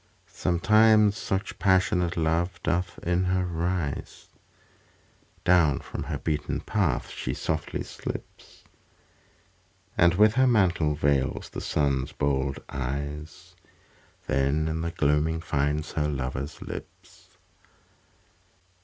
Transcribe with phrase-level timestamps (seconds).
[0.33, 4.29] Sometimes such passionate love doth in her rise,
[5.45, 8.63] Down from her beaten path she softly slips,
[9.95, 13.53] And with her mantle veils the Sun's bold eyes,
[14.25, 17.37] Then in the gloaming finds her lover's lips.